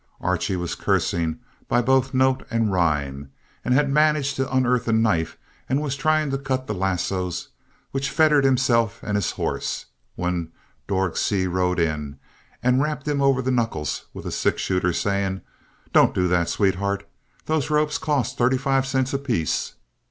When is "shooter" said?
14.59-14.91